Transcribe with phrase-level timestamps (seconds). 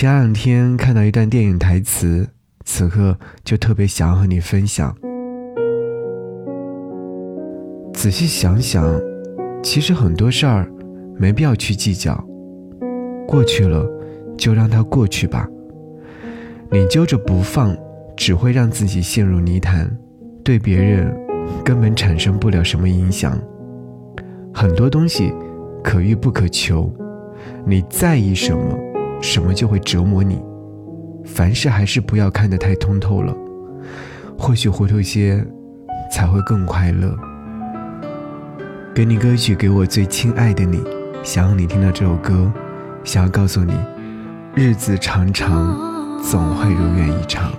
[0.00, 2.26] 前两天看到一段电影台词，
[2.64, 4.96] 此刻就特别想和你分享。
[7.92, 8.98] 仔细想想，
[9.62, 10.66] 其实很多事儿
[11.18, 12.18] 没必要去计较，
[13.28, 13.86] 过去了
[14.38, 15.46] 就让它过去吧。
[16.72, 17.76] 你揪着不放，
[18.16, 19.94] 只会让自己陷入泥潭，
[20.42, 21.14] 对别人
[21.62, 23.38] 根本产生不了什么影响。
[24.54, 25.30] 很多东西
[25.84, 26.90] 可遇不可求，
[27.66, 28.78] 你在意什么，
[29.20, 30.40] 什么就会折磨你。
[31.24, 33.34] 凡事还是不要看得太通透了，
[34.38, 35.44] 或许糊涂些
[36.10, 37.16] 才会更快乐。
[38.94, 40.82] 给你歌曲，给我最亲爱的你，
[41.22, 42.50] 想要你听到这首歌，
[43.04, 43.74] 想要告诉你，
[44.54, 45.88] 日子长长。
[46.22, 47.50] 总会如愿以偿。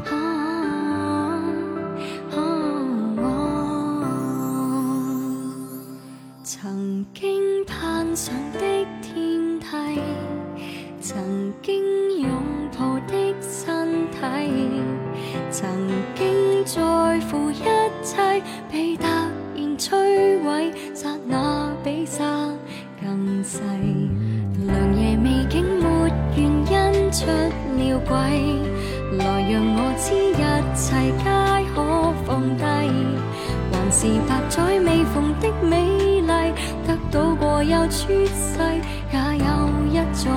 [6.44, 8.60] 曾经攀上的
[9.02, 10.00] 天梯，
[11.14, 12.30] 曾经拥
[12.80, 14.18] 抱的身体，
[15.50, 15.68] 曾
[16.16, 17.66] 经在乎一
[18.02, 18.42] 切，
[18.72, 22.24] 被突然摧毁，刹那比沙
[23.02, 23.60] 更细。
[24.66, 25.84] 良夜未竟没
[26.38, 27.26] 原因出。
[27.26, 28.16] 了轨，
[29.18, 30.44] 来让我知一
[30.78, 31.24] 切皆
[31.74, 31.76] 可
[32.26, 32.64] 放低，
[33.74, 35.72] 还是百载未逢的美
[36.22, 36.54] 丽，
[36.88, 38.60] 得到过又出世，
[39.12, 39.50] 也有
[39.92, 40.30] 一种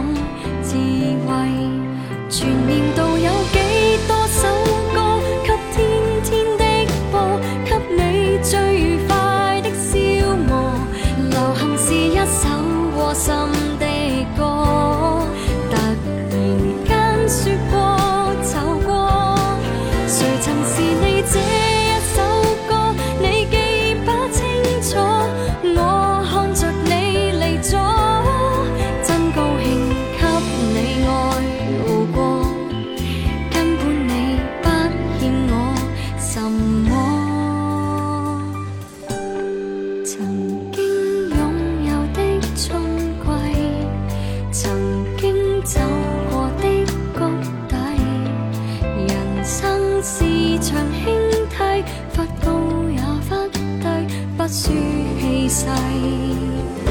[50.93, 51.03] 轻
[51.49, 51.85] 替
[52.15, 52.49] 忽高
[52.91, 53.89] 也忽低
[54.37, 54.73] 不输
[55.21, 56.84] 气势。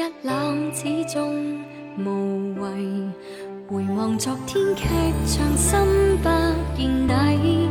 [0.00, 1.60] 一冷始终
[1.98, 2.70] 无谓。
[3.68, 4.86] 回望昨天剧
[5.26, 5.78] 场，心
[6.22, 6.28] 不
[6.74, 7.68] 见底，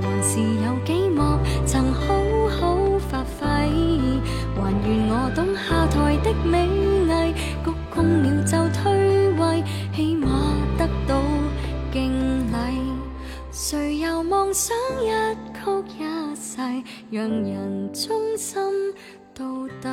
[0.00, 2.14] 还是有几幕曾好
[2.50, 3.44] 好发挥，
[4.54, 7.34] 还愿我懂下台的美艺，
[7.64, 10.28] 鞠躬了就退位，起码
[10.78, 11.20] 得到
[11.92, 12.12] 敬
[12.46, 12.92] 礼。
[13.50, 15.10] 谁又妄想一
[15.52, 16.60] 曲一世，
[17.10, 18.62] 让人衷心
[19.34, 19.90] 到底？